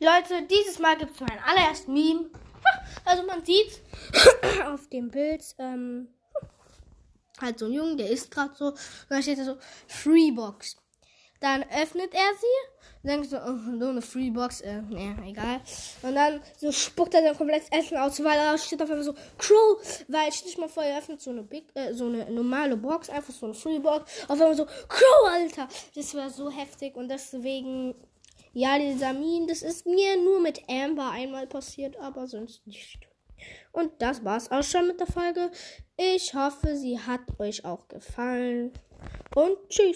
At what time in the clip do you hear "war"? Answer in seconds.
26.16-26.30